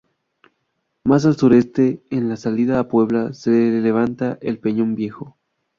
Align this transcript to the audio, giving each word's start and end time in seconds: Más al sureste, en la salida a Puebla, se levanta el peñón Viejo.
Más 1.03 1.27
al 1.27 1.37
sureste, 1.37 2.01
en 2.09 2.27
la 2.27 2.35
salida 2.35 2.79
a 2.79 2.87
Puebla, 2.87 3.33
se 3.33 3.51
levanta 3.51 4.39
el 4.41 4.57
peñón 4.57 4.95
Viejo. 4.95 5.37